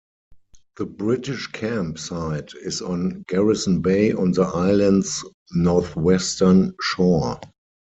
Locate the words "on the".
4.11-4.41